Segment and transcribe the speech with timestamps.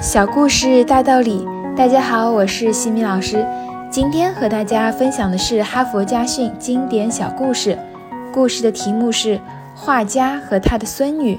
[0.00, 1.44] 小故事大道理，
[1.76, 3.44] 大家好，我是西米老师。
[3.90, 7.76] 今天和大家分享的是哈佛家训经典小故事。
[8.32, 9.36] 故事的题目是
[9.74, 11.34] 《画家和他的孙女》。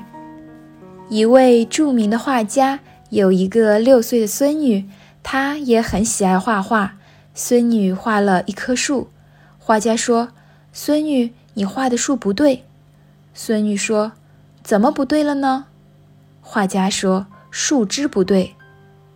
[1.07, 4.89] 一位著名的画家有一个六岁的孙女，
[5.23, 6.96] 她也很喜爱画画。
[7.34, 9.07] 孙女画了一棵树，
[9.57, 10.32] 画家说
[10.73, 12.66] ：“孙女，你画的树不对。”
[13.34, 14.12] 孙女说
[14.62, 15.68] ：“怎么不对了呢？”
[16.44, 17.27] 画家说。
[17.52, 18.55] 树枝不对，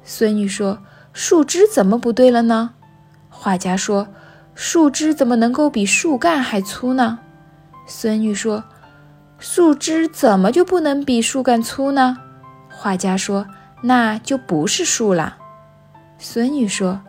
[0.03, 0.79] 孙女说
[1.13, 2.71] ：“树枝怎么不对了呢？”
[3.29, 4.07] 画家说
[4.55, 7.19] ：“树枝怎么能够比树干还粗呢？”
[7.85, 8.63] 孙女说
[9.37, 12.17] ：“树枝怎么就不能比树干粗呢？”
[12.69, 13.45] 画家说
[13.83, 15.37] ：“那就不是树了。”
[16.17, 17.01] 孙女说：“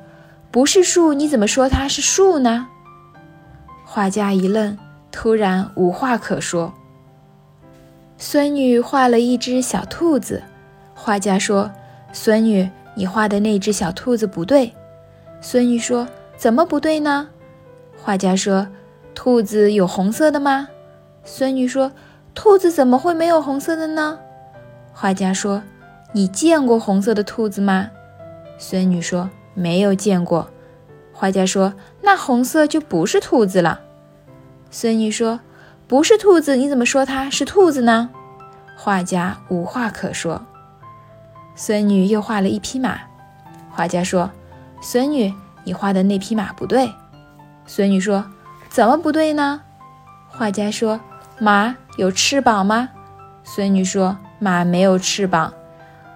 [0.50, 2.66] 不是树，你怎么说它是树呢？”
[3.86, 4.76] 画家一愣，
[5.10, 6.74] 突然无话可说。
[8.18, 10.42] 孙女画了一只小兔子。
[11.04, 11.70] 画家说
[12.14, 14.72] ：“孙女，你画的那只小兔子不对。”
[15.42, 17.28] 孙女说：“怎么不对呢？”
[18.02, 18.66] 画家说
[19.14, 20.66] ：“兔子有红色的吗？”
[21.22, 21.92] 孙女说
[22.34, 24.18] ：“兔子怎么会没有红色的呢？”
[24.94, 25.62] 画家说
[26.12, 27.90] ：“你见过红色的兔子吗？”
[28.56, 30.48] 孙女说：“没有见过。”
[31.12, 33.82] 画家说：“那红色就不是兔子了。”
[34.72, 35.40] 孙女说
[35.86, 38.08] ：“不是兔子，你怎么说它是兔子呢？”
[38.74, 40.40] 画家无话可说。
[41.56, 42.98] 孙女又画了一匹马，
[43.70, 44.30] 画家说
[44.82, 46.92] ：“孙女，你画的那匹马不对。”
[47.66, 48.24] 孙女说
[48.68, 49.60] ：“怎么不对呢？”
[50.28, 51.00] 画家说
[51.38, 52.88] ：“马有翅膀吗？”
[53.44, 55.52] 孙女说：“马没有翅膀。”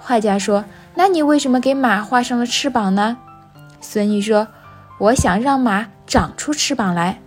[0.01, 0.65] 画家说
[0.95, 3.17] ：“那你为什么给马画上了翅膀呢？”
[3.81, 4.49] 孙女说
[4.99, 7.21] ：“我想让马长出翅膀来。”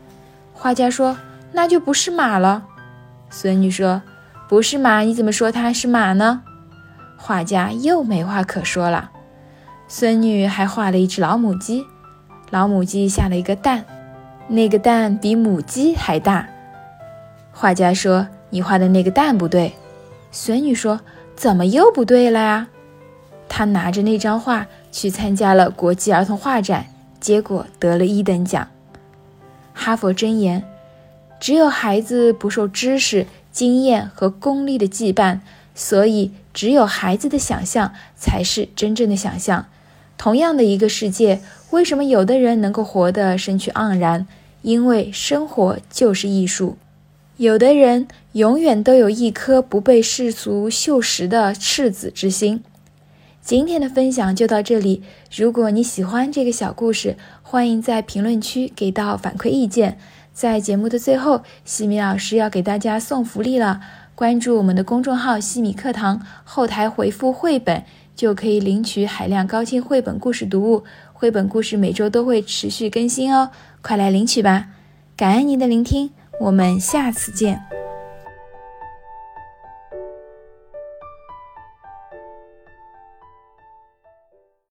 [0.53, 1.17] 画家说
[1.53, 2.63] ：“那就不是马了。”
[3.31, 4.01] 孙女说
[4.49, 6.43] ：“不是马，你怎么说它是马呢？”
[7.23, 9.11] 画家又没话可说了。
[9.87, 11.85] 孙女还画了一只老母鸡，
[12.49, 13.85] 老母鸡下了一个蛋，
[14.47, 16.47] 那个蛋比母鸡还大。
[17.51, 19.73] 画家说：“你画的那个蛋不对。”
[20.31, 21.01] 孙女说
[21.37, 22.67] ：“怎么又不对了呀？”
[23.47, 26.87] 她拿着那张画去参加了国际儿童画展，
[27.19, 28.67] 结果得了一等奖。
[29.73, 30.63] 哈佛箴言：
[31.39, 35.41] 只有孩子不受知识、经验和功利的羁绊。
[35.73, 39.67] 所以，只有孩子的想象才是真正的想象。
[40.17, 44.27] 同样的一个世界，为什么有的人能够活得生趣盎然？
[44.61, 46.77] 因为生活就是艺术。
[47.37, 52.63] 有的人永远都有一颗不被世俗锈蚀的赤子之心。
[53.41, 55.01] 今天的分享就到这里。
[55.35, 59.97] 如果你喜欢这个小故事，欢迎在评论区给到反馈意见。
[60.31, 63.81] 在节目的最后，西米老师要给大家送福利了。
[64.15, 67.83] 关注我们的公众号“西米课堂”，后台回复“绘本”
[68.15, 70.83] 就可以领取海量高清绘本故事读物。
[71.13, 73.49] 绘本故事每周都会持续更新哦，
[73.81, 74.67] 快来领取吧！
[75.15, 77.80] 感恩您的聆听，我们下次见。